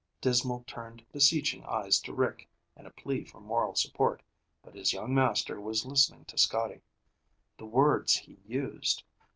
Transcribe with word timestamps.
Dismal 0.19 0.63
turned 0.65 1.05
beseeching 1.11 1.63
eyes 1.63 1.99
to 1.99 2.11
Rick 2.11 2.49
in 2.75 2.87
a 2.87 2.89
plea 2.89 3.23
for 3.23 3.39
moral 3.39 3.75
support, 3.75 4.23
but 4.63 4.73
his 4.73 4.93
young 4.93 5.13
master 5.13 5.61
was 5.61 5.85
listening 5.85 6.25
to 6.25 6.39
Scotty. 6.39 6.81
"The 7.59 7.67
words 7.67 8.15
he 8.15 8.39
used. 8.43 9.03